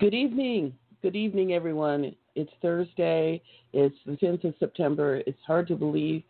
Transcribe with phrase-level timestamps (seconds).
[0.00, 0.72] Good evening.
[1.02, 2.16] Good evening, everyone.
[2.34, 3.42] It's Thursday.
[3.74, 5.22] It's the 10th of September.
[5.26, 6.22] It's hard to believe.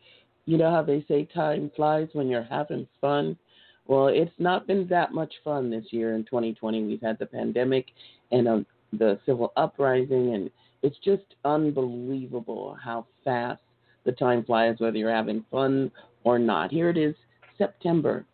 [0.46, 3.38] You know how they say time flies when you're having fun?
[3.86, 6.82] Well, it's not been that much fun this year in 2020.
[6.82, 7.86] We've had the pandemic
[8.32, 10.50] and um, the civil uprising, and
[10.82, 13.62] it's just unbelievable how fast
[14.04, 15.92] the time flies, whether you're having fun
[16.24, 16.72] or not.
[16.72, 17.14] Here it is,
[17.56, 18.24] September.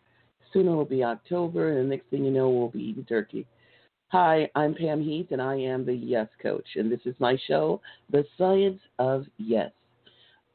[0.51, 3.45] Soon it will be October, and the next thing you know, we'll be eating turkey.
[4.09, 7.81] Hi, I'm Pam Heath, and I am the Yes Coach, and this is my show,
[8.09, 9.73] The Science of Yes.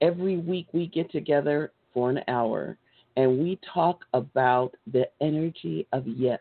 [0.00, 2.78] Every week we get together for an hour
[3.19, 6.41] and we talk about the energy of yes.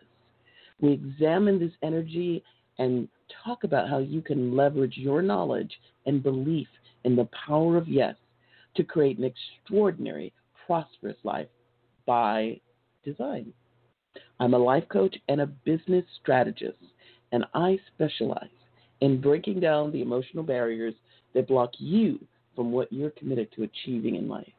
[0.80, 2.45] We examine this energy
[2.80, 3.09] and
[3.44, 6.70] talk about how you can leverage your knowledge and belief
[7.03, 8.16] in the power of yes
[8.75, 10.31] to create an extraordinary,
[10.66, 11.50] prosperous life
[12.06, 12.62] by
[13.03, 13.52] design.
[14.40, 16.78] I'm a life coach and a business strategist,
[17.32, 18.50] and I specialize
[19.02, 20.94] in breaking down the emotional barriers
[21.34, 22.19] that block you
[22.56, 24.52] from what you're committed to achieving in life.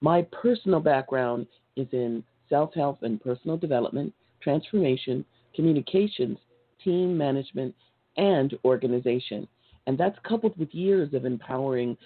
[0.00, 1.46] My personal background
[1.76, 4.12] is in self help and personal development,
[4.42, 5.24] transformation,
[5.54, 6.38] communications,
[6.82, 7.74] team management,
[8.16, 9.48] and organization.
[9.86, 11.96] And that's coupled with years of empowering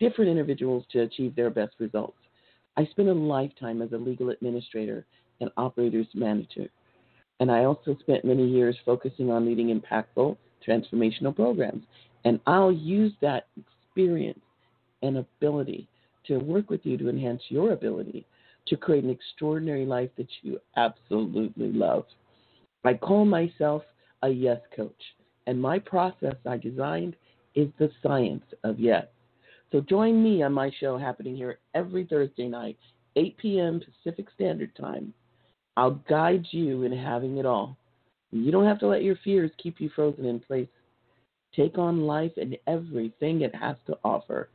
[0.00, 2.16] different individuals to achieve their best results.
[2.76, 5.06] I spent a lifetime as a legal administrator
[5.40, 6.68] and operators manager.
[7.42, 11.82] And I also spent many years focusing on leading impactful transformational programs.
[12.24, 14.38] And I'll use that experience
[15.02, 15.88] and ability
[16.28, 18.26] to work with you to enhance your ability
[18.68, 22.04] to create an extraordinary life that you absolutely love.
[22.84, 23.82] I call myself
[24.22, 25.02] a yes coach,
[25.48, 27.16] and my process I designed
[27.56, 29.06] is the science of yes.
[29.72, 32.78] So join me on my show happening here every Thursday night,
[33.16, 33.80] 8 p.m.
[33.80, 35.12] Pacific Standard Time.
[35.76, 37.76] I'll guide you in having it all.
[38.30, 40.68] You don't have to let your fears keep you frozen in place.
[41.54, 44.48] Take on life and everything it has to offer.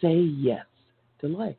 [0.00, 0.64] Say yes
[1.20, 1.56] to life.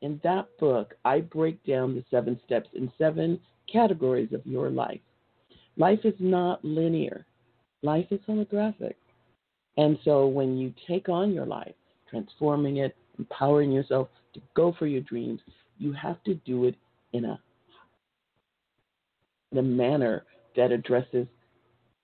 [0.02, 3.40] in that book, I break down the seven steps in seven
[3.72, 5.02] categories of your life.
[5.78, 7.26] Life is not linear,
[7.82, 8.96] life is holographic.
[9.78, 11.76] And so when you take on your life,
[12.10, 15.42] transforming it, empowering yourself to go for your dreams,
[15.78, 16.76] you have to do it
[17.14, 17.40] in a
[19.52, 20.24] in a manner
[20.56, 21.28] that addresses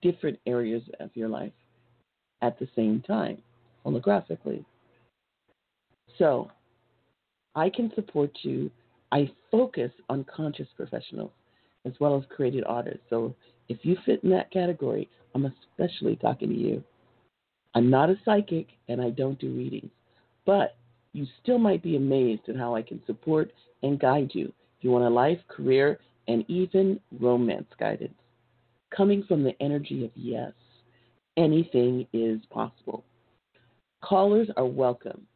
[0.01, 1.53] different areas of your life
[2.41, 3.37] at the same time,
[3.85, 4.65] holographically.
[6.17, 6.49] So,
[7.55, 8.71] I can support you.
[9.11, 11.31] I focus on conscious professionals
[11.85, 13.01] as well as creative artists.
[13.09, 13.35] So,
[13.69, 16.83] if you fit in that category, I'm especially talking to you.
[17.73, 19.91] I'm not a psychic and I don't do readings,
[20.45, 20.75] but
[21.13, 23.51] you still might be amazed at how I can support
[23.83, 28.13] and guide you if you want a life, career, and even romance guidance.
[28.95, 30.53] Coming from the energy of yes,
[31.37, 33.03] anything is possible.
[34.01, 35.27] Callers are welcome.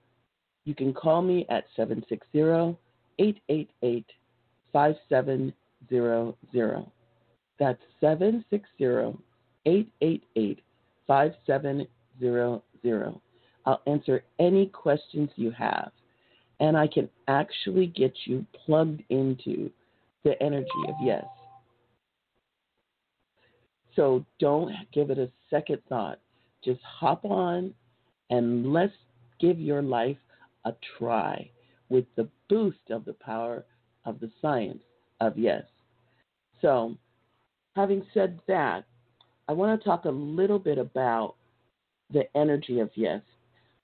[0.66, 2.78] You can call me at 760
[3.20, 4.06] 888
[4.74, 6.86] 5700.
[7.58, 9.18] That's 760
[9.66, 10.60] 888
[11.08, 13.22] 5700.
[13.66, 15.92] I'll answer any questions you have,
[16.60, 19.72] and I can actually get you plugged into
[20.24, 21.26] the energy of yes.
[23.96, 26.20] So don't give it a second thought.
[26.64, 27.74] Just hop on
[28.30, 28.94] and let's
[29.40, 30.18] give your life
[30.66, 31.50] a try
[31.90, 33.66] with the boost of the power
[34.06, 34.82] of the science
[35.22, 35.64] of yes.
[36.62, 36.98] So,
[37.76, 38.86] having said that,
[39.48, 41.36] I want to talk a little bit about
[42.12, 43.22] the energy of yes.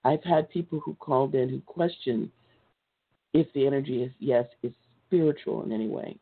[0.03, 2.31] I've had people who called in who question
[3.33, 4.73] if the energy is yes is
[5.07, 6.17] spiritual in any way.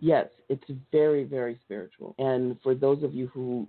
[0.00, 2.14] Yes, it's very, very spiritual.
[2.18, 3.66] And for those of you who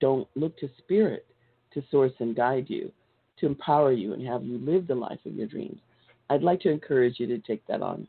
[0.00, 1.26] don't look to spirit
[1.72, 2.90] to source and guide you,
[3.38, 5.80] to empower you and have you live the life of your dreams,
[6.30, 8.06] I'd like to encourage you to take that on.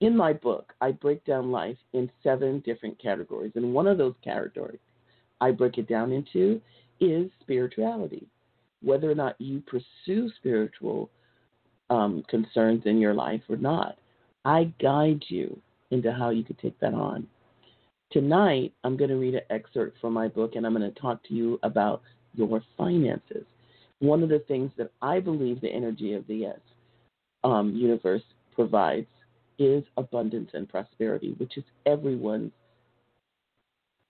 [0.00, 3.52] In my book, I break down life in seven different categories.
[3.56, 4.78] And one of those categories
[5.40, 6.60] I break it down into
[7.00, 8.26] is spirituality.
[8.82, 11.10] Whether or not you pursue spiritual
[11.90, 13.98] um, concerns in your life or not,
[14.44, 17.26] I guide you into how you could take that on.
[18.10, 21.22] Tonight, I'm going to read an excerpt from my book and I'm going to talk
[21.24, 22.02] to you about
[22.34, 23.44] your finances.
[23.98, 26.58] One of the things that I believe the energy of the yes
[27.44, 28.22] um, universe
[28.54, 29.06] provides
[29.58, 32.52] is abundance and prosperity, which is everyone's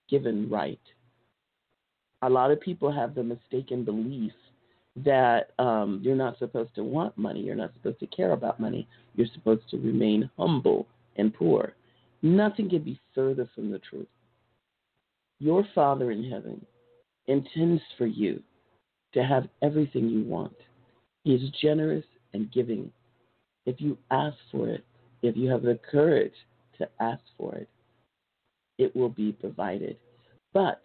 [0.09, 0.81] given right.
[2.23, 4.33] A lot of people have the mistaken belief
[5.05, 8.87] that um, you're not supposed to want money, you're not supposed to care about money,
[9.15, 10.87] you're supposed to remain humble
[11.19, 11.75] and poor.
[12.23, 14.09] Nothing can be further from the truth.
[15.39, 16.65] Your Father in heaven
[17.27, 18.43] intends for you
[19.15, 20.57] to have everything you want.
[21.25, 22.91] He is generous and giving.
[23.67, 24.85] If you ask for it,
[25.23, 26.35] if you have the courage
[26.79, 27.69] to ask for it,
[28.79, 29.97] it will be provided.
[30.53, 30.81] But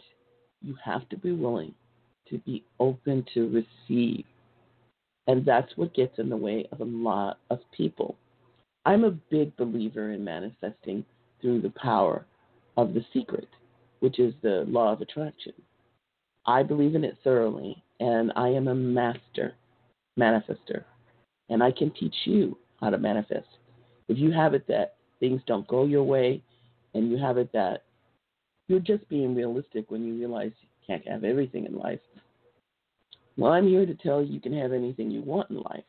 [0.62, 1.74] you have to be willing
[2.30, 4.26] to be open to receive.
[5.28, 8.18] And that's what gets in the way of a lot of people.
[8.86, 11.06] I'm a big believer in manifesting
[11.42, 12.26] through the power
[12.76, 13.48] of the secret,
[14.00, 15.54] which is the law of attraction.
[16.46, 19.54] I believe in it thoroughly, and I am a master
[20.20, 20.84] manifester.
[21.50, 23.48] And I can teach you how to manifest.
[24.10, 26.42] If you have it that things don't go your way,
[26.94, 27.84] and you have it that
[28.68, 32.00] you're just being realistic when you realize you can't have everything in life,
[33.38, 35.84] well, I'm here to tell you you can have anything you want in life.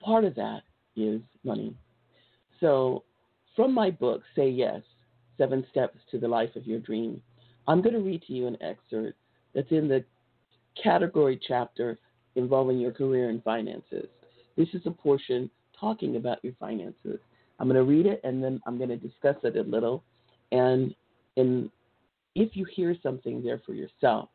[0.00, 0.62] Part of that
[0.96, 1.74] is money.
[2.60, 3.04] So,
[3.56, 4.82] from my book, Say Yes
[5.38, 7.22] Seven Steps to the Life of Your Dream,
[7.66, 9.16] I'm going to read to you an excerpt
[9.54, 10.04] that's in the
[10.82, 11.98] category chapter
[12.36, 14.08] involving your career and finances.
[14.56, 17.18] This is a portion talking about your finances.
[17.58, 20.02] I'm going to read it and then I'm going to discuss it a little.
[20.52, 20.94] And
[21.36, 21.70] in,
[22.34, 24.28] if you hear something there for yourself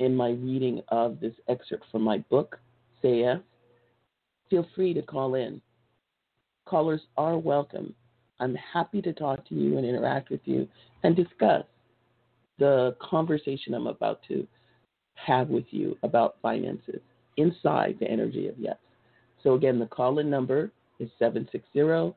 [0.00, 2.58] in my reading of this excerpt from my book,
[3.02, 3.38] Say Yes,
[4.50, 5.60] feel free to call in.
[6.68, 7.94] Callers are welcome.
[8.40, 10.68] I'm happy to talk to you and interact with you
[11.02, 11.64] and discuss
[12.58, 14.46] the conversation I'm about to
[15.14, 17.00] have with you about finances
[17.36, 18.76] inside the energy of yes.
[19.42, 22.12] So again, the call in number is 760-888-5700.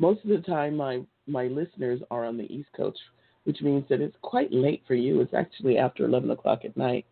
[0.00, 2.98] Most of the time my my listeners are on the East Coast,
[3.44, 5.20] which means that it's quite late for you.
[5.20, 7.04] It's actually after 11 o'clock at night.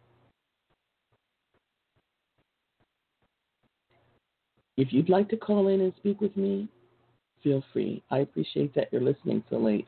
[4.76, 6.68] If you'd like to call in and speak with me,
[7.42, 8.02] feel free.
[8.10, 9.86] I appreciate that you're listening so late.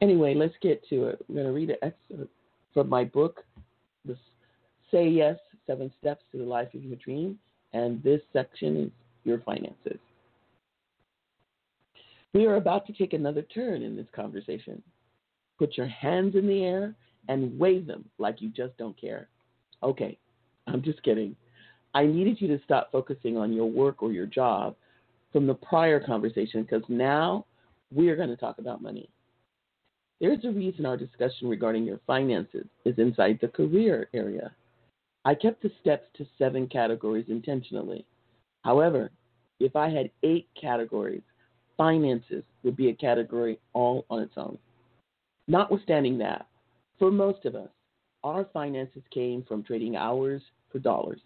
[0.00, 1.24] Anyway, let's get to it.
[1.28, 2.30] I'm going to read an excerpt
[2.72, 3.44] from my book,
[4.04, 4.16] the
[4.90, 5.36] Say Yes
[5.66, 7.38] Seven Steps to the Life of Your Dream,
[7.72, 8.90] and this section is
[9.24, 9.98] your finances.
[12.32, 14.82] We are about to take another turn in this conversation.
[15.58, 16.94] Put your hands in the air
[17.28, 19.28] and wave them like you just don't care.
[19.82, 20.18] Okay,
[20.66, 21.36] I'm just kidding.
[21.94, 24.76] I needed you to stop focusing on your work or your job
[25.32, 27.46] from the prior conversation because now
[27.92, 29.08] we are going to talk about money.
[30.20, 34.52] There's a reason our discussion regarding your finances is inside the career area.
[35.24, 38.06] I kept the steps to seven categories intentionally.
[38.62, 39.10] However,
[39.58, 41.22] if I had eight categories,
[41.76, 44.58] finances would be a category all on its own.
[45.48, 46.46] Notwithstanding that,
[46.98, 47.70] for most of us,
[48.22, 51.20] our finances came from trading hours for dollars.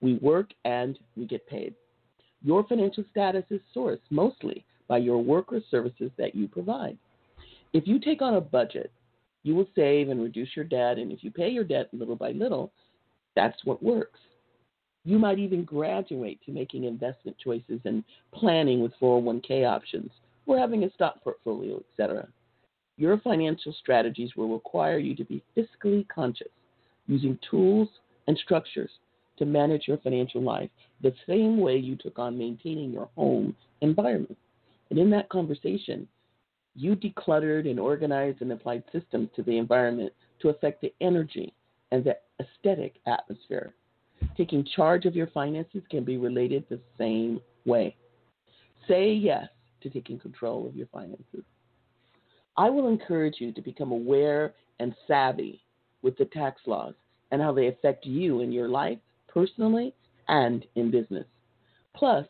[0.00, 1.74] We work and we get paid.
[2.42, 6.96] Your financial status is sourced mostly by your work or services that you provide.
[7.72, 8.90] If you take on a budget,
[9.42, 12.32] you will save and reduce your debt, and if you pay your debt little by
[12.32, 12.72] little,
[13.36, 14.20] that's what works.
[15.04, 20.10] You might even graduate to making investment choices and planning with 401k options
[20.46, 22.28] or having a stock portfolio, etc.
[22.96, 26.48] Your financial strategies will require you to be fiscally conscious,
[27.06, 27.88] using tools
[28.26, 28.90] and structures
[29.38, 30.70] to manage your financial life
[31.02, 34.36] the same way you took on maintaining your home environment.
[34.90, 36.08] And in that conversation,
[36.74, 41.52] you decluttered and organized and applied systems to the environment to affect the energy
[41.90, 43.74] and the aesthetic atmosphere.
[44.36, 47.96] Taking charge of your finances can be related the same way.
[48.86, 49.48] Say yes
[49.82, 51.44] to taking control of your finances.
[52.56, 55.62] I will encourage you to become aware and savvy
[56.02, 56.94] with the tax laws
[57.30, 59.94] and how they affect you in your life, personally,
[60.28, 61.26] and in business.
[61.94, 62.26] Plus,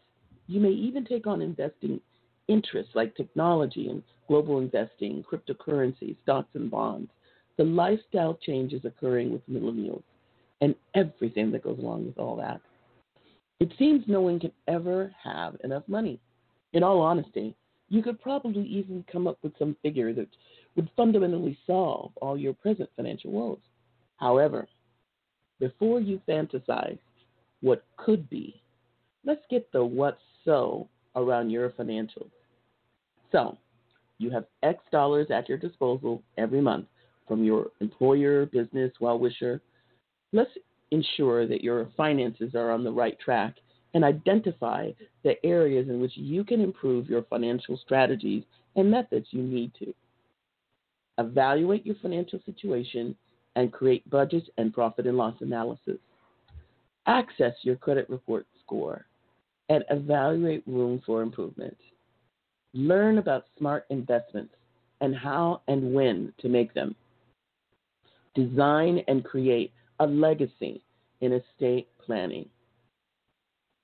[0.47, 2.01] you may even take on investing
[2.49, 7.11] interests like technology and global investing, cryptocurrency, stocks and bonds,
[7.57, 10.03] the lifestyle changes occurring with millennials,
[10.61, 12.61] and everything that goes along with all that.
[13.61, 16.21] It seems no one can ever have enough money.
[16.73, 17.55] In all honesty,
[17.89, 20.29] you could probably even come up with some figure that
[20.77, 23.59] would fundamentally solve all your present financial woes.
[24.19, 24.69] However,
[25.61, 26.99] before you fantasize
[27.61, 28.61] what could be,
[29.25, 32.31] let's get the what so around your financials.
[33.33, 33.59] So,
[34.19, 36.87] you have X dollars at your disposal every month
[37.27, 39.61] from your employer, business, well wisher.
[40.33, 40.51] Let's
[40.91, 43.57] ensure that your finances are on the right track
[43.95, 44.91] and identify
[45.25, 48.45] the areas in which you can improve your financial strategies
[48.77, 49.95] and methods you need to.
[51.19, 53.17] Evaluate your financial situation
[53.59, 55.99] and create budgets and profit and loss analysis.
[57.09, 59.05] Access your credit report score
[59.69, 61.77] and evaluate room for improvement.
[62.73, 64.55] Learn about smart investments
[65.01, 66.95] and how and when to make them.
[68.37, 70.81] Design and create a legacy
[71.21, 72.49] in estate planning.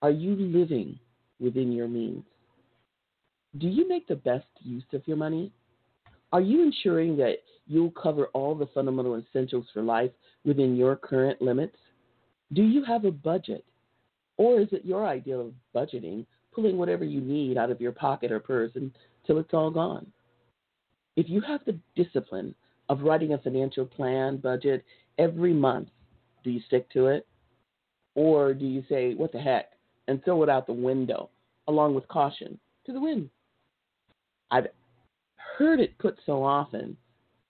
[0.03, 1.01] Are you living
[1.41, 2.23] within your means?
[3.59, 5.51] Do you make the best use of your money?
[6.33, 10.11] Are you ensuring that you'll cover all the fundamental essentials for life
[10.45, 11.77] within your current limits?
[12.53, 13.65] Do you have a budget?
[14.37, 18.33] Or is it your idea of budgeting, pulling whatever you need out of your pocket
[18.33, 20.07] or purse until it's all gone?
[21.17, 22.55] If you have the discipline
[22.89, 24.85] of writing a financial plan, budget
[25.19, 25.89] every month,
[26.43, 27.27] do you stick to it?
[28.15, 29.71] Or do you say, what the heck,
[30.09, 31.31] and throw it out the window,
[31.69, 33.31] along with caution, to the wind.
[34.51, 34.67] I've
[35.37, 36.97] heard it put so often.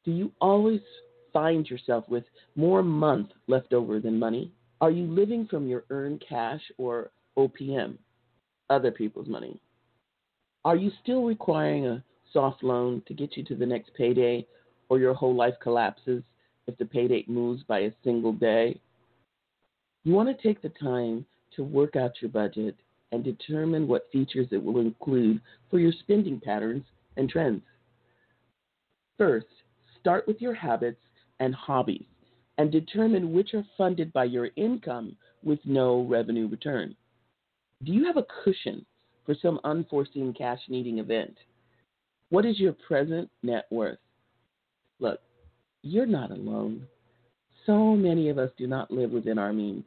[0.04, 0.80] Do you always
[1.32, 2.24] find yourself with
[2.56, 4.52] more month left over than money?
[4.80, 7.96] Are you living from your earned cash or OPM,
[8.70, 9.58] other people's money?
[10.64, 14.46] Are you still requiring a soft loan to get you to the next payday,
[14.88, 16.22] or your whole life collapses
[16.66, 18.78] if the pay date moves by a single day?
[20.04, 21.24] You want to take the time
[21.56, 22.76] to work out your budget
[23.12, 26.84] and determine what features it will include for your spending patterns
[27.16, 27.62] and trends.
[29.16, 29.46] First,
[30.04, 31.00] start with your habits
[31.40, 32.04] and hobbies
[32.58, 36.94] and determine which are funded by your income with no revenue return.
[37.84, 38.84] Do you have a cushion
[39.24, 41.34] for some unforeseen cash needing event?
[42.28, 43.98] What is your present net worth?
[45.00, 45.20] Look,
[45.82, 46.86] you're not alone.
[47.64, 49.84] So many of us do not live within our means.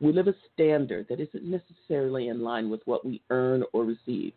[0.00, 4.32] We live a standard that isn't necessarily in line with what we earn or receive.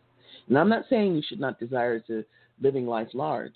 [0.47, 2.23] And I'm not saying you should not desire to
[2.61, 3.51] living life large.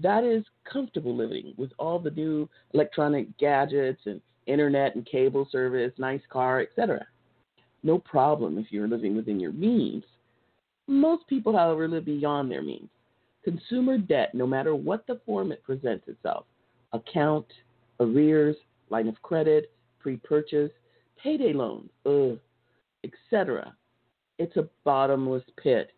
[0.00, 5.92] That is comfortable living with all the new electronic gadgets and internet and cable service,
[5.98, 7.04] nice car, etc.
[7.82, 10.04] No problem if you're living within your means.
[10.86, 12.88] Most people, however, live beyond their means.
[13.44, 16.44] Consumer debt, no matter what the form it presents itself
[16.92, 17.46] account,
[18.00, 18.56] arrears,
[18.88, 20.70] line of credit, pre purchase
[21.22, 21.90] payday loans,
[23.04, 23.74] etc.
[24.38, 25.90] It's a bottomless pit,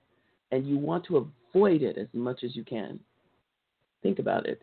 [0.50, 2.98] and you want to avoid it as much as you can.
[4.02, 4.62] Think about it.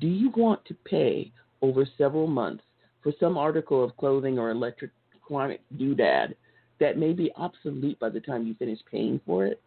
[0.00, 1.32] Do you want to pay
[1.62, 2.64] over several months
[3.02, 6.34] for some article of clothing or electronic doodad
[6.80, 9.60] that may be obsolete by the time you finish paying for it?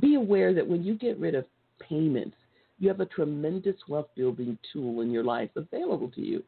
[0.00, 1.44] Be aware that when you get rid of
[1.80, 2.36] payments,
[2.78, 6.42] you have a tremendous wealth building tool in your life available to you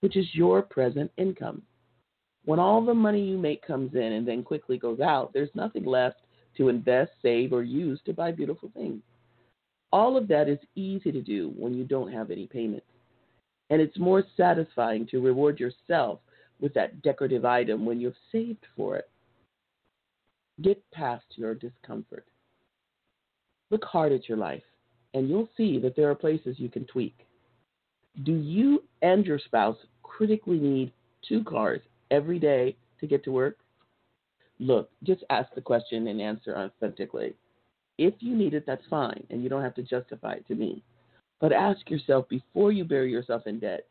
[0.00, 1.62] which is your present income.
[2.44, 5.84] When all the money you make comes in and then quickly goes out, there's nothing
[5.84, 6.20] left
[6.56, 9.02] to invest, save, or use to buy beautiful things.
[9.92, 12.86] All of that is easy to do when you don't have any payments.
[13.70, 16.20] And it's more satisfying to reward yourself
[16.60, 19.08] with that decorative item when you've saved for it.
[20.62, 22.26] Get past your discomfort.
[23.70, 24.62] Look hard at your life,
[25.12, 27.26] and you'll see that there are places you can tweak.
[28.24, 30.92] Do you and your spouse critically need
[31.28, 33.58] two cars every day to get to work?
[34.58, 37.34] Look, just ask the question and answer authentically.
[37.98, 40.82] If you need it, that's fine, and you don't have to justify it to me.
[41.40, 43.86] But ask yourself before you bury yourself in debt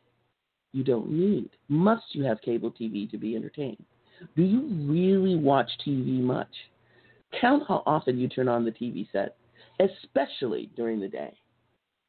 [0.75, 1.49] you don't need.
[1.69, 3.83] Must you have cable TV to be entertained?
[4.35, 6.49] Do you really watch TV much?
[7.39, 9.37] Count how often you turn on the TV set,
[9.79, 11.33] especially during the day.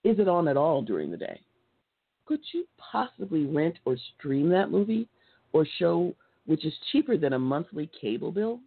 [0.03, 1.41] Is it on at all during the day?
[2.27, 5.09] Could you possibly rent or stream that movie
[5.53, 6.13] or show
[6.47, 8.59] which is cheaper than a monthly cable bill?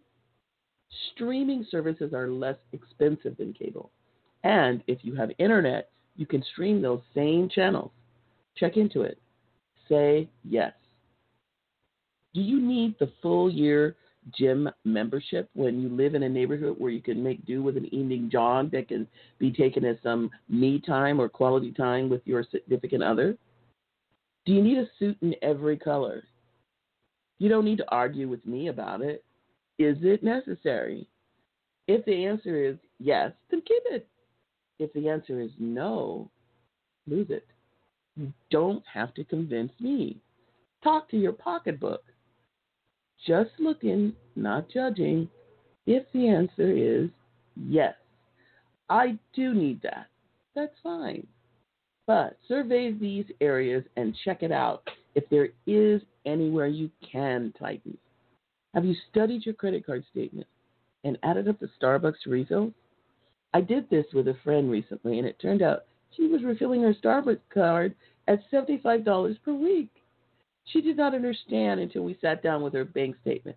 [1.12, 3.90] Streaming services are less expensive than cable.
[4.42, 7.90] And if you have internet, you can stream those same channels.
[8.56, 9.18] Check into it
[9.90, 10.72] say yes.
[12.32, 13.96] Do you need the full year
[14.38, 17.92] gym membership when you live in a neighborhood where you can make do with an
[17.92, 19.06] evening jog that can
[19.38, 23.36] be taken as some me time or quality time with your significant other?
[24.46, 26.22] Do you need a suit in every color?
[27.38, 29.24] You don't need to argue with me about it.
[29.80, 31.08] Is it necessary?
[31.88, 34.06] If the answer is yes, then keep it.
[34.78, 36.30] If the answer is no,
[37.06, 37.46] lose it.
[38.14, 40.18] You don't have to convince me.
[40.84, 42.02] Talk to your pocketbook.
[43.26, 45.26] Just looking, not judging.
[45.86, 47.08] If the answer is
[47.56, 47.94] yes,
[48.90, 50.08] I do need that,
[50.54, 51.26] that's fine.
[52.06, 57.96] But survey these areas and check it out if there is anywhere you can tighten.
[58.74, 60.46] Have you studied your credit card statement
[61.04, 62.72] and added up the Starbucks refills?
[63.52, 65.86] I did this with a friend recently, and it turned out
[66.16, 67.94] she was refilling her Starbucks card
[68.28, 69.90] at $75 per week.
[70.66, 73.56] She did not understand until we sat down with her bank statement.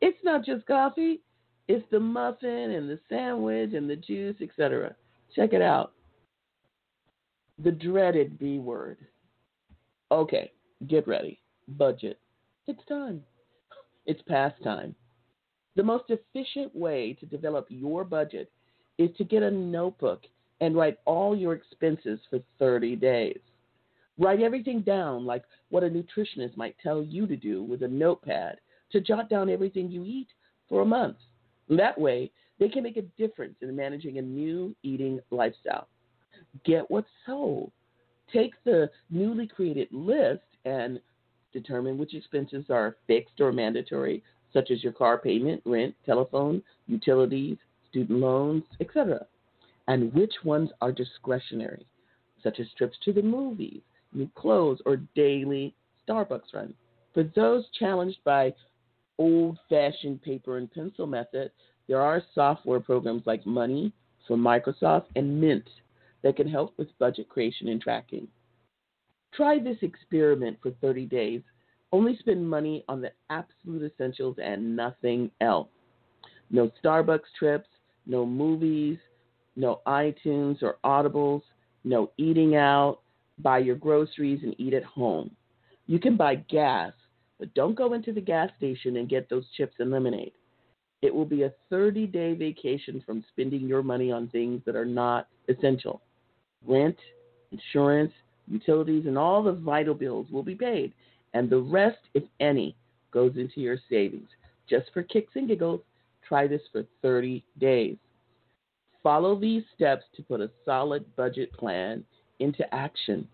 [0.00, 1.20] It's not just coffee,
[1.68, 4.94] it's the muffin and the sandwich and the juice, etc.
[5.34, 5.92] Check it out.
[7.58, 8.98] The dreaded B word.
[10.10, 10.52] Okay,
[10.86, 11.40] get ready.
[11.68, 12.18] Budget.
[12.66, 13.22] It's time.
[14.06, 14.94] It's past time.
[15.76, 18.50] The most efficient way to develop your budget
[18.98, 20.22] is to get a notebook
[20.60, 23.38] and write all your expenses for 30 days.
[24.18, 28.58] Write everything down like what a nutritionist might tell you to do with a notepad
[28.92, 30.28] to jot down everything you eat
[30.68, 31.16] for a month.
[31.68, 35.88] That way, they can make a difference in managing a new eating lifestyle.
[36.64, 37.72] Get what's sold.
[38.32, 41.00] Take the newly created list and
[41.52, 47.56] determine which expenses are fixed or mandatory, such as your car payment, rent, telephone, utilities,
[47.88, 49.26] student loans, etc.,
[49.88, 51.86] and which ones are discretionary,
[52.42, 53.80] such as trips to the movies,
[54.12, 55.74] new clothes, or daily
[56.08, 56.74] Starbucks run.
[57.14, 58.54] For those challenged by
[59.18, 61.50] old fashioned paper and pencil method,
[61.88, 63.92] there are software programs like Money
[64.26, 65.68] from Microsoft and Mint
[66.22, 68.28] that can help with budget creation and tracking.
[69.34, 71.42] Try this experiment for 30 days.
[71.90, 75.68] Only spend money on the absolute essentials and nothing else.
[76.50, 77.68] No Starbucks trips,
[78.06, 78.98] no movies,
[79.56, 81.42] no iTunes or Audibles,
[81.84, 83.00] no eating out,
[83.38, 85.30] buy your groceries, and eat at home.
[85.86, 86.92] You can buy gas,
[87.38, 90.32] but don't go into the gas station and get those chips and lemonade.
[91.02, 94.84] It will be a 30 day vacation from spending your money on things that are
[94.84, 96.00] not essential.
[96.64, 96.96] Rent,
[97.50, 98.12] insurance,
[98.48, 100.92] utilities, and all the vital bills will be paid,
[101.34, 102.74] and the rest, if any,
[103.12, 104.28] goes into your savings.
[104.68, 105.80] Just for kicks and giggles,
[106.26, 107.96] try this for 30 days.
[109.02, 112.02] Follow these steps to put a solid budget plan
[112.38, 113.28] into action.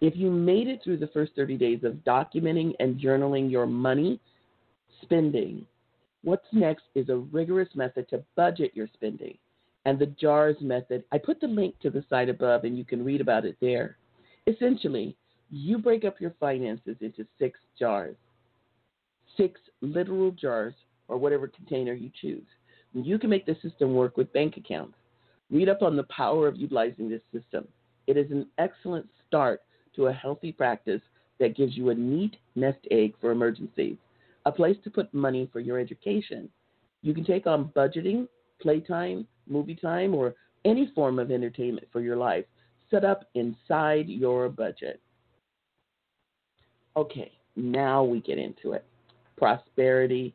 [0.00, 4.20] If you made it through the first 30 days of documenting and journaling your money,
[5.02, 5.66] spending.
[6.22, 9.38] What's next is a rigorous method to budget your spending
[9.84, 11.04] and the JARS method.
[11.12, 13.96] I put the link to the site above and you can read about it there.
[14.46, 15.16] Essentially,
[15.50, 18.16] you break up your finances into six jars,
[19.36, 20.74] six literal jars,
[21.08, 22.46] or whatever container you choose.
[22.92, 24.96] You can make the system work with bank accounts.
[25.50, 27.68] Read up on the power of utilizing this system.
[28.06, 29.62] It is an excellent start
[29.94, 31.02] to a healthy practice
[31.38, 33.96] that gives you a neat nest egg for emergencies
[34.46, 36.48] a place to put money for your education.
[37.02, 38.28] You can take on budgeting,
[38.62, 42.44] playtime, movie time, or any form of entertainment for your life
[42.88, 45.00] set up inside your budget.
[46.96, 48.84] Okay, now we get into it
[49.36, 50.34] prosperity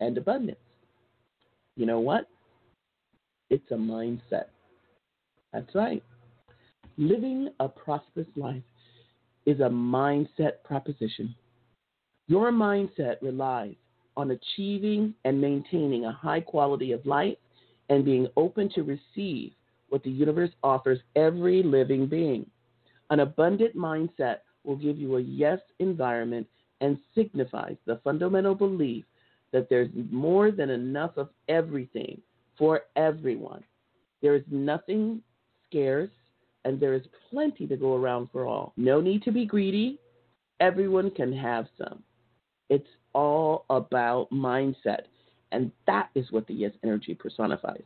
[0.00, 0.58] and abundance.
[1.76, 2.26] You know what?
[3.52, 4.46] it's a mindset.
[5.52, 6.02] That's right.
[6.96, 8.62] Living a prosperous life
[9.44, 11.34] is a mindset proposition.
[12.28, 13.74] Your mindset relies
[14.16, 17.36] on achieving and maintaining a high quality of life
[17.90, 19.52] and being open to receive
[19.90, 22.46] what the universe offers every living being.
[23.10, 26.46] An abundant mindset will give you a yes environment
[26.82, 29.04] and signifies the fundamental belief
[29.52, 32.20] that there's more than enough of everything
[32.58, 33.62] for everyone.
[34.20, 35.22] There is nothing
[35.68, 36.10] scarce
[36.64, 38.72] and there is plenty to go around for all.
[38.76, 39.98] No need to be greedy.
[40.60, 42.02] Everyone can have some.
[42.68, 45.02] It's all about mindset,
[45.50, 47.82] and that is what the yes energy personifies.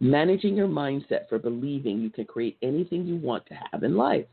[0.00, 4.26] Managing your mindset for believing you can create anything you want to have in life.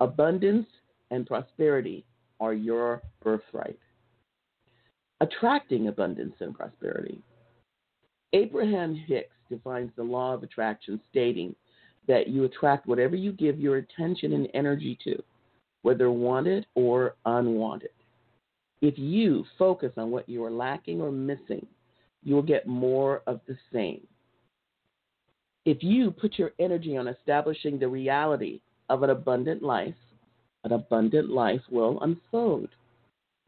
[0.00, 0.66] Abundance
[1.10, 2.04] and prosperity
[2.40, 3.78] are your birthright.
[5.20, 7.22] Attracting abundance and prosperity.
[8.32, 11.54] Abraham Hicks defines the law of attraction, stating
[12.08, 15.22] that you attract whatever you give your attention and energy to,
[15.82, 17.90] whether wanted or unwanted.
[18.82, 21.66] If you focus on what you are lacking or missing,
[22.22, 24.06] you will get more of the same.
[25.64, 29.94] If you put your energy on establishing the reality of an abundant life,
[30.64, 32.68] an abundant life will unfold.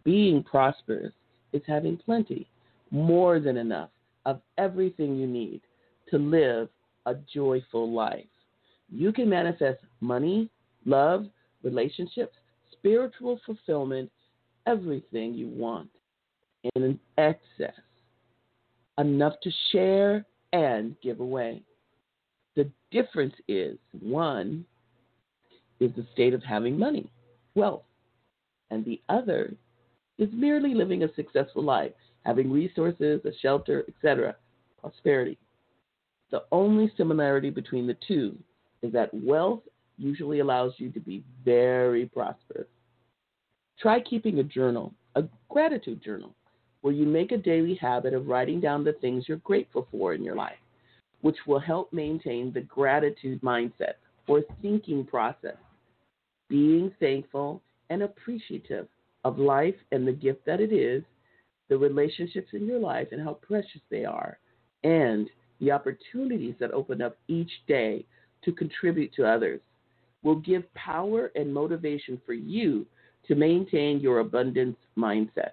[0.05, 1.13] Being prosperous
[1.53, 2.47] is having plenty,
[2.91, 3.91] more than enough
[4.25, 5.61] of everything you need
[6.11, 6.69] to live
[7.07, 8.25] a joyful life.
[8.91, 10.49] You can manifest money,
[10.85, 11.27] love,
[11.63, 12.37] relationships,
[12.73, 14.11] spiritual fulfillment,
[14.67, 15.89] everything you want
[16.75, 17.75] in excess,
[18.99, 21.63] enough to share and give away.
[22.55, 24.65] The difference is one
[25.81, 27.11] is the state of having money,
[27.55, 27.85] wealth,
[28.71, 29.55] and the other
[30.19, 31.93] is merely living a successful life,
[32.25, 34.35] having resources, a shelter, etc.,
[34.81, 35.39] prosperity.
[36.31, 38.37] The only similarity between the two
[38.83, 39.61] is that wealth
[39.99, 42.67] usually allows you to be very prosperous.
[43.79, 46.35] Try keeping a journal, a gratitude journal,
[46.81, 50.23] where you make a daily habit of writing down the things you're grateful for in
[50.23, 50.59] your life,
[51.21, 53.95] which will help maintain the gratitude mindset
[54.29, 55.57] or thinking process.
[56.49, 58.89] Being thankful and appreciative
[59.25, 61.03] of life and the gift that it is,
[61.69, 64.39] the relationships in your life and how precious they are,
[64.85, 65.29] and
[65.61, 68.05] the opportunities that open up each day
[68.45, 69.61] to contribute to others
[70.23, 72.87] will give power and motivation for you
[73.27, 75.53] to maintain your abundance mindset.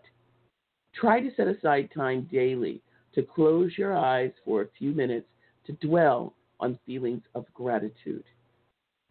[0.94, 2.82] Try to set aside time daily
[3.16, 5.28] to close your eyes for a few minutes
[5.66, 8.24] to dwell on feelings of gratitude.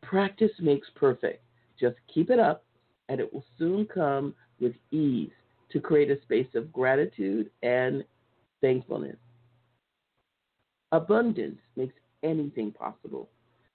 [0.02, 1.42] Practice makes perfect.
[1.78, 2.64] Just keep it up,
[3.08, 5.30] and it will soon come with ease
[5.70, 8.04] to create a space of gratitude and
[8.60, 9.16] thankfulness.
[10.92, 13.28] Abundance makes anything possible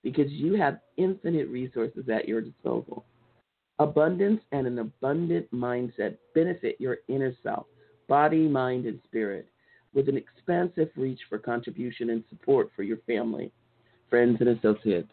[0.04, 3.04] because you have infinite resources at your disposal.
[3.80, 7.66] Abundance and an abundant mindset benefit your inner self,
[8.08, 9.48] body, mind, and spirit,
[9.94, 13.52] with an expansive reach for contribution and support for your family,
[14.10, 15.12] friends, and associates.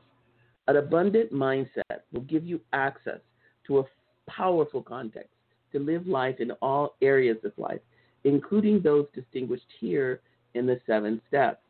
[0.67, 3.21] An abundant mindset will give you access
[3.67, 3.85] to a
[4.27, 5.35] powerful context
[5.73, 7.81] to live life in all areas of life,
[8.25, 10.21] including those distinguished here
[10.55, 11.63] in the seven steps,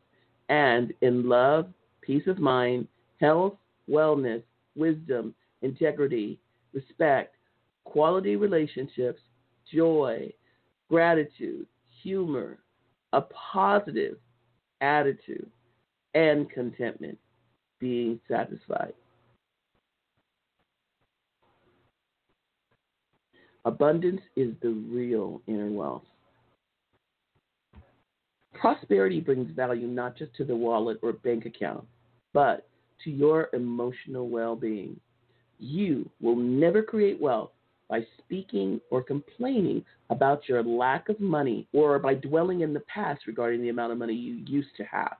[0.48, 1.68] and in love,
[2.02, 2.86] peace of mind,
[3.20, 3.54] health,
[3.90, 4.42] wellness,
[4.76, 6.38] wisdom, integrity,
[6.72, 7.34] respect,
[7.84, 9.20] quality relationships,
[9.72, 10.30] joy,
[10.90, 11.66] gratitude,
[12.02, 12.58] humor,
[13.12, 14.18] a positive
[14.80, 15.50] attitude,
[16.14, 17.18] and contentment,
[17.84, 18.94] being satisfied.
[23.66, 26.04] Abundance is the real inner wealth.
[28.54, 31.84] Prosperity brings value not just to the wallet or bank account,
[32.32, 32.66] but
[33.04, 34.98] to your emotional well being.
[35.58, 37.50] You will never create wealth
[37.90, 43.26] by speaking or complaining about your lack of money or by dwelling in the past
[43.26, 45.18] regarding the amount of money you used to have.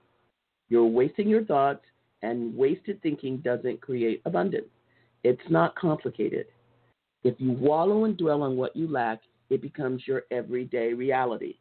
[0.70, 1.84] You're wasting your thoughts,
[2.24, 4.68] and wasted thinking doesn't create abundance.
[5.22, 6.46] It's not complicated.
[7.22, 11.56] If you wallow and dwell on what you lack, it becomes your everyday reality.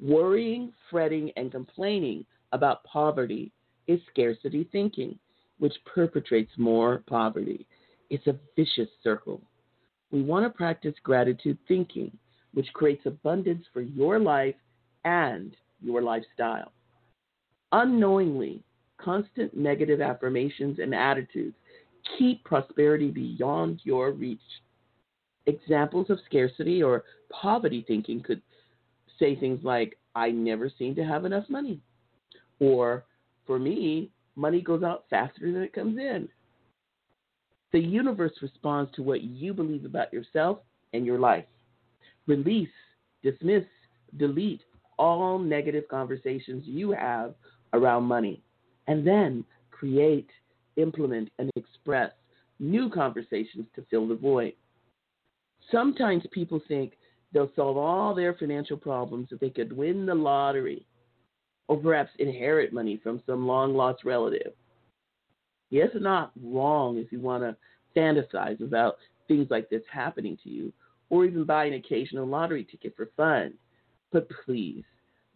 [0.00, 3.52] Worrying, fretting, and complaining about poverty
[3.86, 5.18] is scarcity thinking
[5.58, 7.66] which perpetrates more poverty.
[8.10, 9.40] It's a vicious circle.
[10.10, 12.16] We want to practice gratitude thinking,
[12.54, 14.54] which creates abundance for your life
[15.04, 16.72] and your lifestyle.
[17.72, 18.62] Unknowingly,
[18.98, 21.54] constant negative affirmations and attitudes
[22.18, 24.38] keep prosperity beyond your reach.
[25.46, 28.42] Examples of scarcity or poverty thinking could
[29.18, 31.80] say things like, I never seem to have enough money,
[32.58, 33.04] Or
[33.46, 36.28] for me, money goes out faster than it comes in.
[37.72, 40.58] The universe responds to what you believe about yourself
[40.92, 41.44] and your life.
[42.26, 42.68] Release,
[43.22, 43.64] dismiss,
[44.16, 44.62] delete
[44.98, 47.34] all negative conversations you have
[47.72, 48.42] around money,
[48.86, 50.28] and then create,
[50.76, 52.12] implement, and express
[52.58, 54.54] new conversations to fill the void.
[55.70, 56.92] Sometimes people think
[57.32, 60.86] they'll solve all their financial problems if they could win the lottery
[61.68, 64.52] or perhaps inherit money from some long lost relative.
[65.70, 67.56] Yes, it's not wrong if you want to
[67.98, 68.96] fantasize about
[69.26, 70.72] things like this happening to you
[71.10, 73.54] or even buy an occasional lottery ticket for fun.
[74.12, 74.84] But please,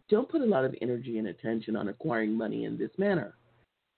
[0.09, 3.35] don't put a lot of energy and attention on acquiring money in this manner.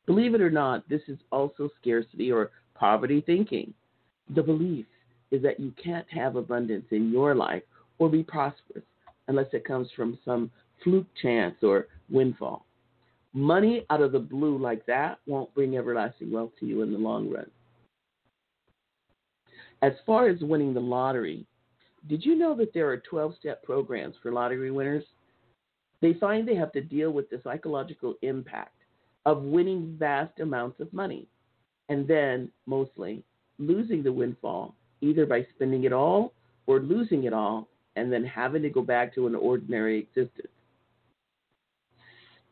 [0.05, 3.73] Believe it or not, this is also scarcity or poverty thinking.
[4.35, 4.85] The belief
[5.31, 7.63] is that you can't have abundance in your life
[7.99, 8.83] or be prosperous
[9.27, 10.51] unless it comes from some
[10.83, 12.65] fluke chance or windfall.
[13.33, 16.99] Money out of the blue like that won't bring everlasting wealth to you in the
[16.99, 17.49] long run.
[19.81, 21.45] As far as winning the lottery,
[22.07, 25.03] did you know that there are 12 step programs for lottery winners?
[26.01, 28.82] They find they have to deal with the psychological impact
[29.25, 31.27] of winning vast amounts of money
[31.89, 33.23] and then, mostly,
[33.59, 36.33] losing the windfall either by spending it all
[36.65, 40.47] or losing it all and then having to go back to an ordinary existence.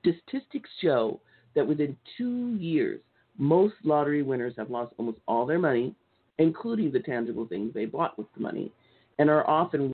[0.01, 1.19] Statistics show
[1.55, 2.99] that within two years,
[3.37, 5.95] most lottery winners have lost almost all their money,
[6.37, 8.71] including the tangible things they bought with the money,
[9.19, 9.91] and are often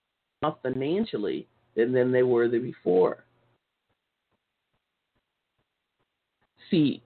[0.64, 3.24] financially than, than they were the before.
[6.70, 7.02] See,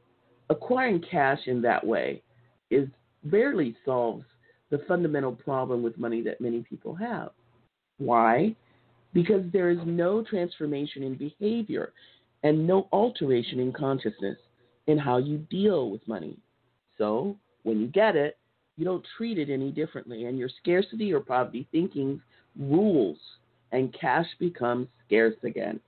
[0.49, 2.21] acquiring cash in that way
[2.69, 2.87] is
[3.23, 4.25] rarely solves
[4.69, 7.31] the fundamental problem with money that many people have.
[7.97, 8.55] Why?
[9.13, 11.93] Because there is no transformation in behavior
[12.43, 14.37] and no alteration in consciousness
[14.87, 16.37] in how you deal with money.
[16.97, 18.37] So, when you get it,
[18.77, 22.21] you don't treat it any differently, and your scarcity or poverty thinking
[22.57, 23.17] rules,
[23.71, 25.79] and cash becomes scarce again.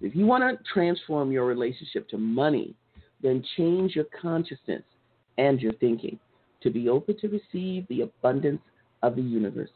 [0.00, 2.74] If you want to transform your relationship to money,
[3.22, 4.82] then change your consciousness
[5.38, 6.18] and your thinking
[6.62, 8.62] to be open to receive the abundance
[9.02, 9.70] of the universe.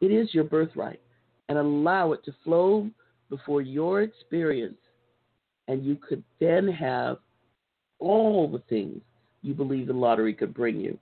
[0.00, 1.00] It is your birthright,
[1.48, 2.88] and allow it to flow
[3.28, 4.78] before your experience,
[5.68, 7.18] and you could then have
[7.98, 9.00] all the things
[9.42, 10.98] you believe the lottery could bring you,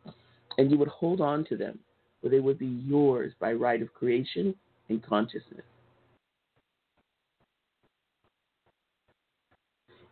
[0.57, 1.79] and you would hold on to them,
[2.23, 4.55] for they would be yours by right of creation
[4.89, 5.65] and consciousness.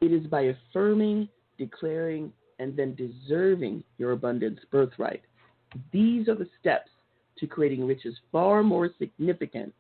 [0.01, 5.23] It is by affirming, declaring, and then deserving your abundance birthright.
[5.93, 6.91] These are the steps
[7.39, 9.75] to creating riches far more significant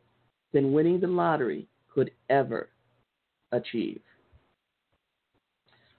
[0.52, 2.68] than winning the lottery could ever
[3.52, 4.00] achieve.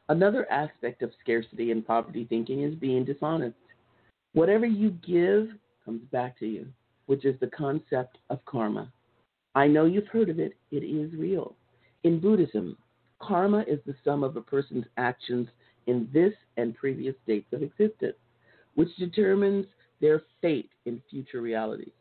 [0.09, 3.55] Another aspect of scarcity and poverty thinking is being dishonest.
[4.33, 5.49] Whatever you give
[5.83, 6.67] comes back to you,
[7.07, 8.91] which is the concept of karma.
[9.55, 11.55] I know you've heard of it, it is real.
[12.03, 12.77] In Buddhism,
[13.19, 15.47] karma is the sum of a person's actions
[15.87, 18.15] in this and previous states of existence,
[18.75, 19.65] which determines
[19.99, 21.91] their fate in future realities.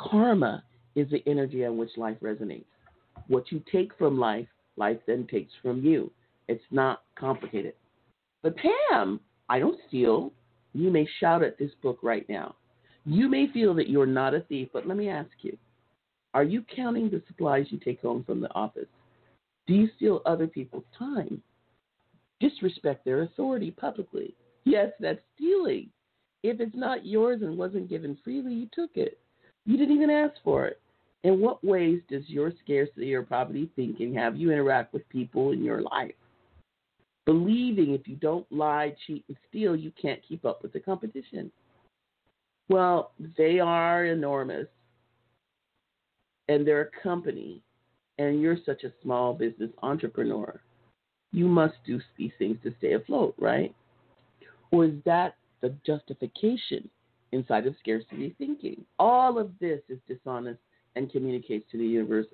[0.00, 2.64] Karma is the energy on which life resonates.
[3.28, 6.10] What you take from life, life then takes from you.
[6.48, 7.74] It's not complicated.
[8.42, 10.32] But Pam, I don't steal.
[10.72, 12.54] You may shout at this book right now.
[13.04, 15.56] You may feel that you're not a thief, but let me ask you
[16.34, 18.86] are you counting the supplies you take home from the office?
[19.66, 21.42] Do you steal other people's time?
[22.40, 24.34] Disrespect their authority publicly.
[24.64, 25.90] Yes, that's stealing.
[26.42, 29.18] If it's not yours and wasn't given freely, you took it.
[29.66, 30.80] You didn't even ask for it.
[31.24, 35.64] In what ways does your scarcity or poverty thinking have you interact with people in
[35.64, 36.14] your life?
[37.26, 41.50] Believing if you don't lie, cheat, and steal, you can't keep up with the competition.
[42.68, 44.68] Well, they are enormous,
[46.48, 47.62] and they're a company,
[48.18, 50.60] and you're such a small business entrepreneur
[51.32, 53.74] you must do these things to stay afloat, right?
[54.70, 56.88] Or is that the justification
[57.32, 58.84] inside of scarcity thinking?
[58.98, 60.60] All of this is dishonest
[60.96, 62.26] and communicates to the universe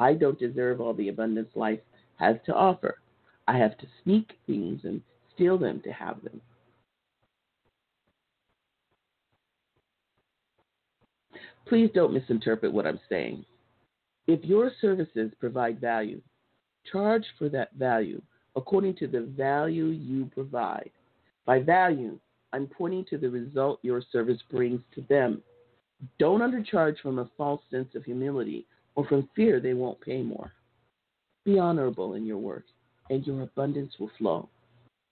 [0.00, 1.80] I don't deserve all the abundance life
[2.16, 3.00] has to offer.
[3.46, 5.02] I have to sneak things and
[5.34, 6.40] steal them to have them.
[11.66, 13.44] Please don't misinterpret what I'm saying.
[14.26, 16.20] If your services provide value,
[16.90, 18.22] charge for that value
[18.56, 20.90] according to the value you provide.
[21.46, 22.18] By value,
[22.52, 25.42] I'm pointing to the result your service brings to them.
[26.18, 30.52] Don't undercharge from a false sense of humility or from fear they won't pay more.
[31.44, 32.64] Be honorable in your work
[33.08, 34.48] and your abundance will flow.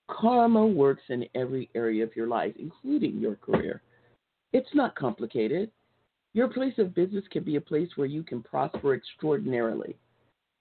[0.09, 3.83] Karma works in every area of your life, including your career.
[4.53, 5.70] It's not complicated.
[6.33, 9.96] Your place of business can be a place where you can prosper extraordinarily.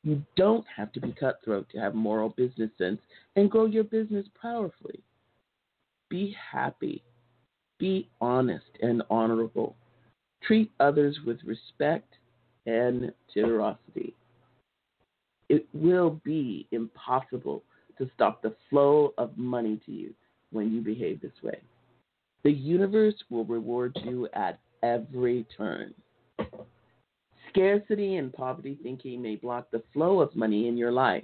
[0.04, 3.00] You don't have to be cutthroat to have moral business sense
[3.36, 5.02] and grow your business powerfully.
[6.10, 7.04] Be happy.
[7.80, 9.76] Be honest and honorable.
[10.42, 12.14] Treat others with respect
[12.66, 14.16] and generosity.
[15.50, 17.64] It will be impossible
[17.98, 20.14] to stop the flow of money to you
[20.52, 21.60] when you behave this way.
[22.44, 25.94] The universe will reward you at every turn.
[27.58, 31.24] Scarcity and poverty thinking may block the flow of money in your life.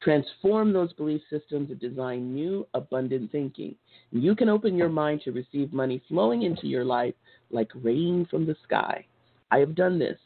[0.00, 3.74] Transform those belief systems and design new, abundant thinking.
[4.12, 7.14] You can open your mind to receive money flowing into your life
[7.50, 9.04] like rain from the sky.
[9.50, 10.18] I have done this.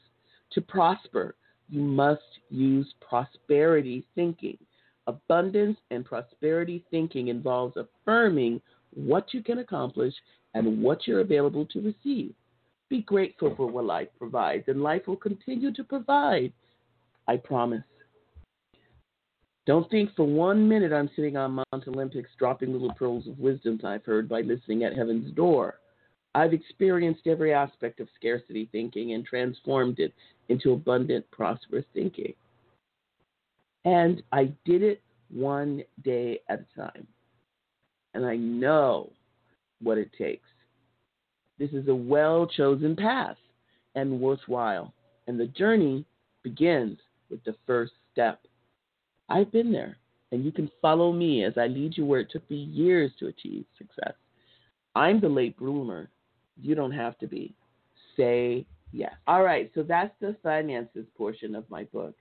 [0.53, 1.35] To prosper,
[1.71, 4.59] you must use prosperity thinking.
[5.07, 8.61] Abundance and prosperity thinking involves affirming
[8.93, 10.13] what you can accomplish
[10.53, 12.35] and what you're available to receive.
[12.89, 16.53] Be grateful for what life provides, and life will continue to provide.
[17.27, 17.85] I promise.
[19.67, 23.79] Don't think for one minute I'm sitting on Mount Olympus dropping little pearls of wisdom
[23.85, 25.81] I've heard by listening at heaven's door.
[26.35, 30.15] I've experienced every aspect of scarcity thinking and transformed it
[30.49, 32.33] into abundant, prosperous thinking.
[33.85, 37.07] And I did it one day at a time.
[38.15, 39.13] And I know
[39.83, 40.49] what it takes.
[41.59, 43.37] This is a well chosen path
[43.95, 44.93] and worthwhile.
[45.27, 46.05] And the journey
[46.43, 46.99] begins
[47.31, 48.41] with the first step.
[49.29, 49.99] I've been there,
[50.33, 53.27] and you can follow me as I lead you where it took me years to
[53.27, 54.15] achieve success.
[54.95, 56.09] I'm the late bloomer.
[56.61, 57.55] You don't have to be.
[58.17, 59.13] Say yes.
[59.27, 62.15] All right, so that's the finances portion of my book.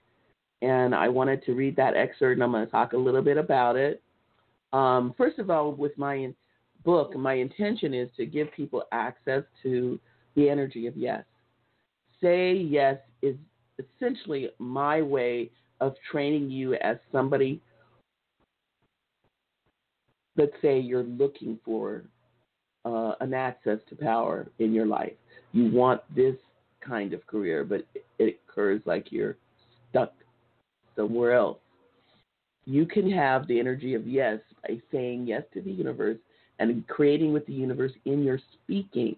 [0.61, 3.37] And I wanted to read that excerpt, and I'm going to talk a little bit
[3.37, 4.01] about it.
[4.73, 6.15] Um, first of all, with my
[6.87, 9.99] book, my intention is to give people access to
[10.35, 11.25] the energy of yes.
[12.21, 13.35] Say yes is
[13.77, 17.61] essentially my way of training you as somebody,
[20.37, 22.03] let's say you're looking for
[22.85, 25.13] uh, an access to power in your life.
[25.51, 26.37] You want this
[26.79, 27.85] kind of career, but
[28.17, 29.35] it occurs like you're
[29.89, 30.13] stuck
[30.95, 31.59] somewhere else.
[32.65, 36.17] You can have the energy of yes by saying yes to the universe
[36.59, 39.15] and creating with the universe in your speaking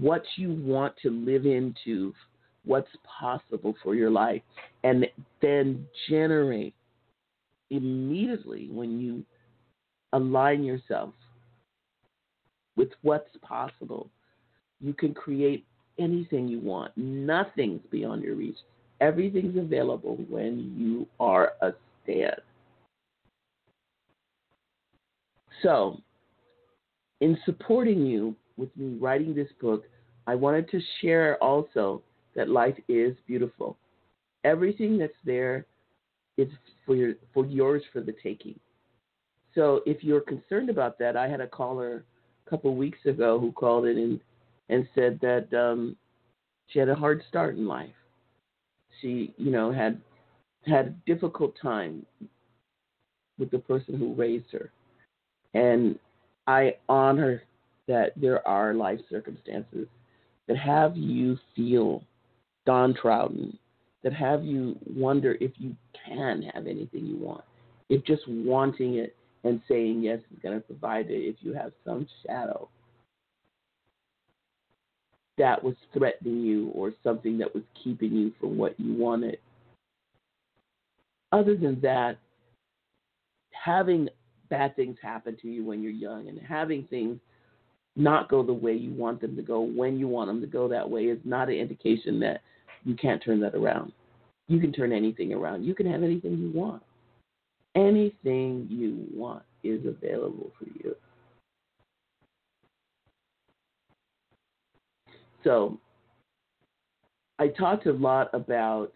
[0.00, 2.12] what you want to live into,
[2.64, 4.42] what's possible for your life,
[4.82, 5.06] and
[5.40, 6.74] then generate
[7.70, 9.24] immediately when you
[10.12, 11.12] align yourself
[12.76, 14.08] with what's possible.
[14.80, 15.64] You can create
[15.98, 16.96] anything you want.
[16.96, 18.56] Nothing's beyond your reach.
[19.00, 22.40] Everything's available when you are a stand.
[25.62, 26.00] So,
[27.20, 29.84] in supporting you with me writing this book,
[30.26, 32.02] I wanted to share also
[32.34, 33.76] that life is beautiful.
[34.44, 35.66] Everything that's there
[36.36, 36.48] is
[36.84, 38.58] for your for yours for the taking.
[39.54, 42.04] So if you're concerned about that, I had a caller
[42.46, 44.20] a couple of weeks ago who called in and
[44.68, 45.96] and said that um,
[46.68, 47.90] she had a hard start in life.
[49.00, 50.00] She, you know, had
[50.66, 52.04] had a difficult time
[53.38, 54.70] with the person who raised her
[55.54, 55.98] and
[56.46, 57.42] I honor
[57.88, 59.86] that there are life circumstances
[60.46, 62.02] that have you feel
[62.66, 63.58] downtrodden,
[64.02, 65.74] that have you wonder if you
[66.06, 67.44] can have anything you want.
[67.88, 71.72] If just wanting it and saying yes is going to provide it, if you have
[71.84, 72.68] some shadow
[75.36, 79.38] that was threatening you or something that was keeping you from what you wanted.
[81.32, 82.18] Other than that,
[83.50, 84.08] having
[84.54, 87.18] bad things happen to you when you're young and having things
[87.96, 90.68] not go the way you want them to go when you want them to go
[90.68, 92.40] that way is not an indication that
[92.84, 93.92] you can't turn that around.
[94.46, 95.64] You can turn anything around.
[95.64, 96.82] You can have anything you want.
[97.74, 100.94] Anything you want is available for you.
[105.42, 105.78] So,
[107.38, 108.92] I talked a lot about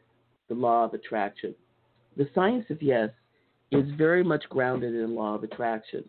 [0.48, 1.54] the law of attraction.
[2.16, 3.10] The science of yes
[3.70, 6.04] is very much grounded in law of attraction.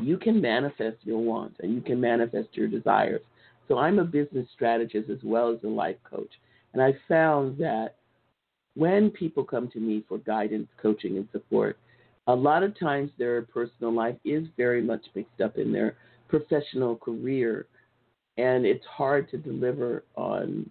[0.00, 3.22] You can manifest your wants and you can manifest your desires.
[3.68, 6.30] So I'm a business strategist as well as a life coach.
[6.72, 7.96] And I found that
[8.74, 11.78] when people come to me for guidance, coaching, and support,
[12.26, 15.96] a lot of times their personal life is very much mixed up in their
[16.28, 17.66] professional career.
[18.36, 20.68] And it's hard to deliver on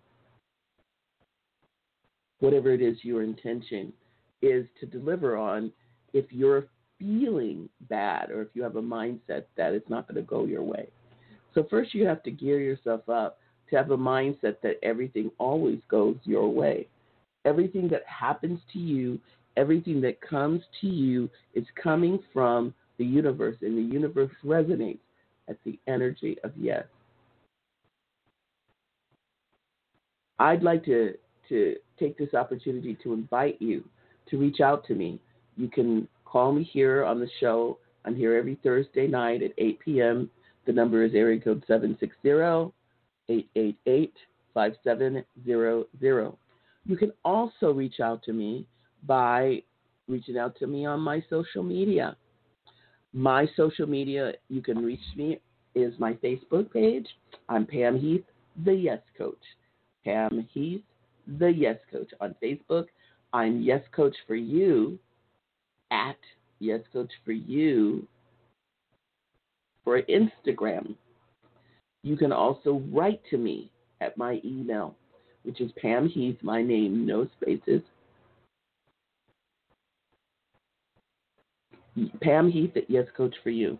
[2.39, 3.93] whatever it is your intention
[4.43, 5.71] is to deliver on
[6.13, 6.67] if you're
[6.99, 10.61] feeling bad or if you have a mindset that it's not going to go your
[10.61, 10.87] way.
[11.55, 13.39] So, first, you have to gear yourself up
[13.69, 16.87] to have a mindset that everything always goes your way.
[17.45, 19.19] Everything that happens to you,
[19.57, 24.99] everything that comes to you is coming from the universe, and the universe resonates
[25.47, 26.85] at the energy of yes.
[30.39, 31.13] I'd like to,
[31.49, 33.83] to take this opportunity to invite you
[34.29, 35.19] to reach out to me.
[35.57, 37.77] You can call me here on the show.
[38.05, 40.29] I'm here every Thursday night at 8 p.m.
[40.65, 42.73] The number is area code 760
[43.29, 44.13] 888
[44.53, 46.33] 5700.
[46.85, 48.67] You can also reach out to me
[49.05, 49.63] by
[50.07, 52.15] reaching out to me on my social media.
[53.13, 55.39] My social media, you can reach me,
[55.75, 57.07] is my Facebook page.
[57.49, 58.25] I'm Pam Heath,
[58.65, 59.41] the Yes Coach.
[60.03, 60.83] Pam Heath,
[61.39, 62.85] the Yes Coach on Facebook.
[63.33, 64.99] I'm Yes Coach for You
[65.91, 66.17] at
[66.59, 68.07] Yes Coach for You
[69.83, 70.95] for Instagram.
[72.03, 73.71] You can also write to me
[74.01, 74.95] at my email,
[75.43, 77.81] which is Pam Heath, my name, no spaces.
[82.21, 83.79] Pam Heath at Yes Coach for You.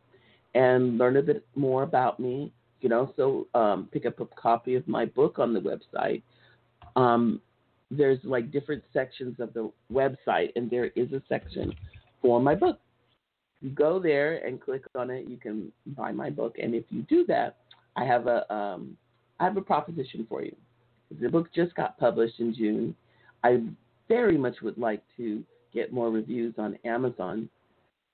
[0.55, 2.51] and learn a bit more about me.
[2.79, 6.21] You can also um, pick up a copy of my book on the website.
[6.95, 7.41] Um,
[7.91, 11.73] there's like different sections of the website, and there is a section
[12.21, 12.79] for my book.
[13.61, 15.27] You go there and click on it.
[15.27, 17.57] You can buy my book, and if you do that,
[17.95, 18.97] I have a um,
[19.39, 20.55] I have a proposition for you.
[21.19, 22.95] The book just got published in June.
[23.43, 23.63] I
[24.07, 25.43] very much would like to
[25.73, 27.49] get more reviews on Amazon.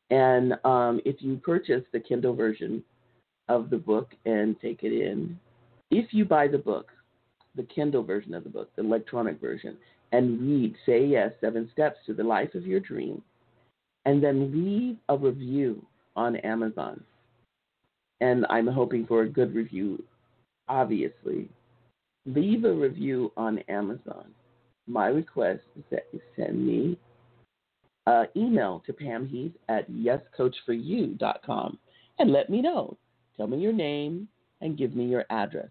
[0.10, 2.84] And um, if you purchase the Kindle version
[3.48, 5.40] of the book and take it in,
[5.92, 6.92] if you buy the book,
[7.56, 9.78] the Kindle version of the book, the electronic version,
[10.12, 13.22] and read Say Yes Seven Steps to the Life of Your Dream,
[14.06, 15.86] and then leave a review
[16.16, 17.04] on Amazon.
[18.22, 20.04] And I'm hoping for a good review,
[20.68, 21.50] obviously.
[22.26, 24.26] Leave a review on Amazon.
[24.88, 26.98] My request is that you send me
[28.08, 31.80] uh, email to Pam Heath at yescoachforyou.com
[32.20, 32.98] and let me know.
[33.38, 34.28] Tell me your name
[34.62, 35.70] and give me your address.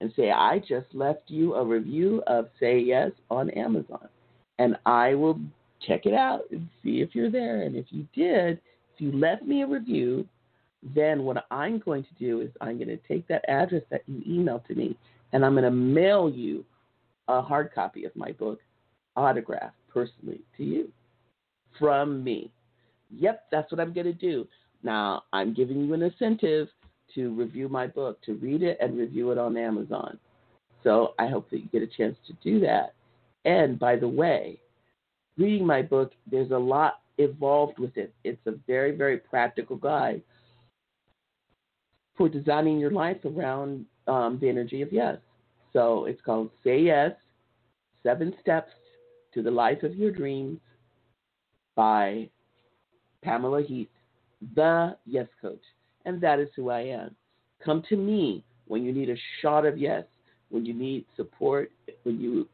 [0.00, 4.08] And say, I just left you a review of Say Yes on Amazon.
[4.58, 5.38] And I will
[5.86, 7.62] check it out and see if you're there.
[7.62, 8.60] And if you did,
[8.94, 10.26] if you left me a review,
[10.94, 14.20] then what I'm going to do is I'm going to take that address that you
[14.40, 14.96] emailed to me
[15.32, 16.64] and I'm going to mail you
[17.28, 18.60] a hard copy of my book,
[19.16, 20.92] autographed personally to you
[21.78, 22.50] from me.
[23.10, 24.46] Yep, that's what I'm going to do.
[24.82, 26.68] Now, I'm giving you an incentive
[27.14, 30.18] to review my book, to read it and review it on Amazon.
[30.82, 32.94] So I hope that you get a chance to do that.
[33.44, 34.58] And by the way,
[35.38, 38.12] reading my book, there's a lot involved with it.
[38.24, 40.22] It's a very, very practical guide
[42.16, 45.18] for designing your life around um, the energy of yes.
[45.72, 47.12] So it's called Say Yes
[48.02, 48.70] Seven Steps
[49.32, 50.60] to the Life of Your Dreams
[51.76, 52.28] by
[53.22, 53.88] Pamela Heath,
[54.54, 55.62] the Yes Coach.
[56.04, 57.14] And that is who I am.
[57.64, 60.04] Come to me when you need a shot of yes,
[60.50, 61.70] when you need support,
[62.02, 62.48] when you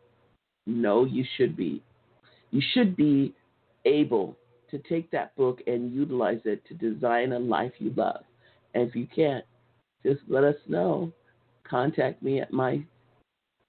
[0.67, 1.83] know you should be.
[2.51, 3.35] You should be
[3.85, 4.37] able
[4.71, 8.23] to take that book and utilize it to design a life you love.
[8.75, 9.45] And if you can't,
[10.05, 11.13] just let us know.
[11.69, 12.83] Contact me at my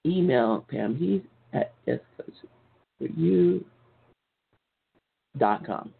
[0.06, 1.72] email, Pam Heath at
[5.38, 5.92] yescoachforyou.com.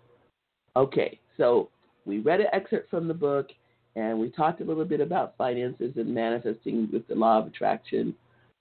[0.75, 1.69] Okay, so
[2.07, 3.49] we read an excerpt from the book
[3.95, 8.15] and we talked a little bit about finances and manifesting with the law of attraction.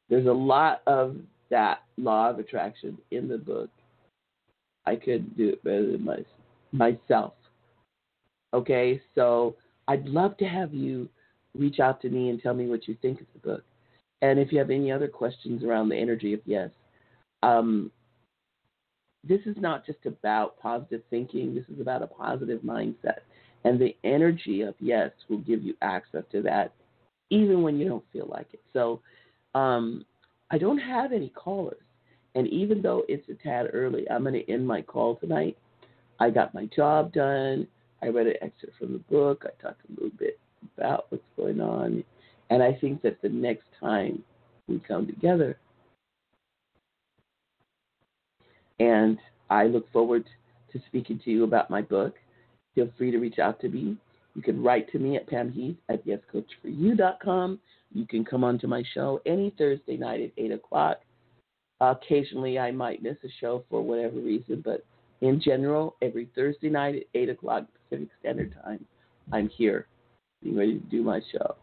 [0.10, 1.16] There's a lot of
[1.50, 3.70] that law of attraction in the book.
[4.86, 6.18] I couldn't do it better than my,
[6.72, 7.34] myself.
[8.54, 9.56] Okay, so
[9.88, 11.08] I'd love to have you
[11.58, 13.64] reach out to me and tell me what you think of the book.
[14.22, 16.70] And if you have any other questions around the energy of yes,
[17.44, 17.92] um,
[19.24, 23.20] this is not just about positive thinking, this is about a positive mindset.
[23.64, 26.74] And the energy of yes will give you access to that
[27.30, 28.62] even when you don't feel like it.
[28.74, 29.00] So
[29.56, 30.06] um,
[30.52, 31.78] I don't have any callers.
[32.36, 35.58] And even though it's a tad early, I'm going to end my call tonight.
[36.20, 37.68] I got my job done.
[38.04, 39.46] I read an excerpt from the book.
[39.46, 40.40] I talked a little bit
[40.78, 42.04] about what's going on.
[42.50, 44.24] And I think that the next time
[44.68, 45.58] we come together,
[48.82, 49.20] and
[49.52, 50.26] I look forward
[50.74, 52.16] to speaking to you about my book.
[52.74, 53.98] Feel free to reach out to me
[54.34, 57.60] You can write to me at Pam Heath at yescoachforyou.com.
[57.94, 61.02] You can come on to my show any Thursday night at 8 o'clock.
[61.82, 64.86] Occasionally, I might miss a show for whatever reason, but
[65.20, 68.84] in general, every Thursday night at 8 o'clock Pacific Standard Time,
[69.32, 69.88] I'm here,
[70.42, 71.56] being ready to do my show.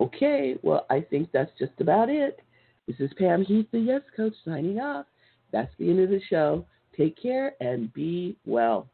[0.00, 2.40] Okay, well, I think that's just about it.
[2.88, 5.04] This is Pam Heath, the Yes Coach, signing off.
[5.52, 6.64] That's the end of the show.
[6.96, 8.88] Take care and be well.